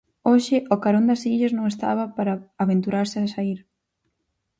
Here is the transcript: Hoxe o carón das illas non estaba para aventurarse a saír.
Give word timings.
Hoxe 0.29 0.57
o 0.73 0.77
carón 0.83 1.05
das 1.09 1.21
illas 1.33 1.53
non 1.57 1.65
estaba 1.67 2.03
para 2.17 2.39
aventurarse 2.63 3.17
a 3.21 3.31
saír. 3.35 3.59